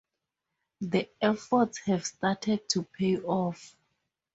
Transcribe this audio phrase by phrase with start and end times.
[0.79, 3.75] The efforts have started to pay off.